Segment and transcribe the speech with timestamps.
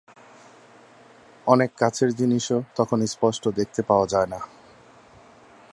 [1.47, 4.39] অনেক কাছের জিনিসও তখন স্পষ্ট দেখতে পাওয়া যায় না।